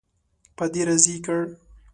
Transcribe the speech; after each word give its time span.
په 0.57 0.65
دې 0.73 0.81
راضي 0.87 1.15
کړ. 1.25 1.39